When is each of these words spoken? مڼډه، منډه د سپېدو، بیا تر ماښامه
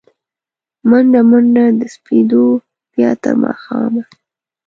مڼډه، 0.89 1.21
منډه 1.29 1.65
د 1.79 1.81
سپېدو، 1.93 2.45
بیا 2.93 3.11
تر 3.21 3.33
ماښامه 3.43 4.03